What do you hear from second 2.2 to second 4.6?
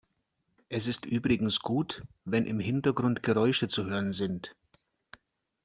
wenn im Hintergrund Geräusche zu hören sind.